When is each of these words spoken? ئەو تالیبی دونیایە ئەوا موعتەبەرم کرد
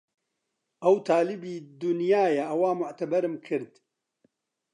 ئەو 0.83 0.95
تالیبی 1.07 1.55
دونیایە 1.81 2.43
ئەوا 2.49 2.71
موعتەبەرم 2.79 3.35
کرد 3.45 3.71